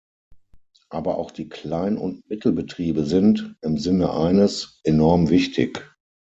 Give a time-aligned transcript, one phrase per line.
[0.89, 5.93] Aber auch die Klein- und Mittelbetriebe sind– im Sinne eines– enorm wichtig.